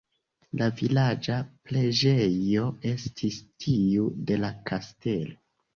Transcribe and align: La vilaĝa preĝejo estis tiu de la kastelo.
La 0.61 0.69
vilaĝa 0.79 1.37
preĝejo 1.69 2.67
estis 2.95 3.41
tiu 3.67 4.13
de 4.33 4.45
la 4.45 4.55
kastelo. 4.73 5.43